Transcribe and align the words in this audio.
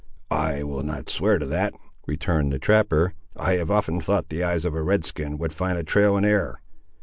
"I 0.31 0.63
will 0.63 0.81
not 0.81 1.09
swear 1.09 1.37
to 1.37 1.45
that," 1.45 1.75
returned 2.07 2.51
the 2.51 2.57
trapper; 2.57 3.13
"I 3.35 3.53
have 3.57 3.69
often 3.69 4.01
thought 4.01 4.29
the 4.29 4.43
eyes 4.43 4.65
of 4.65 4.73
a 4.73 4.81
Red 4.81 5.05
skin 5.05 5.37
would 5.37 5.53
find 5.53 5.77
a 5.77 5.83
trail 5.83 6.17
in 6.17 6.25
air." 6.25 6.59